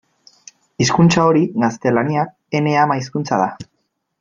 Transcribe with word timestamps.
Hizkuntza 0.83 1.25
hori, 1.31 1.43
gaztelania, 1.65 2.25
ene 2.61 2.75
ama-hizkuntza 2.87 3.41
da. 3.45 3.53